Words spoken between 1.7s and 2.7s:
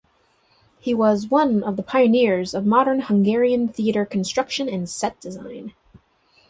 the pioneers of